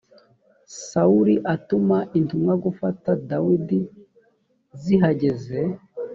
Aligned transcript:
sawuli 0.89 1.35
atuma 1.53 1.97
intumwa 2.17 2.53
gufata 2.65 3.09
dawidi 3.29 3.79
zihageze 4.81 5.59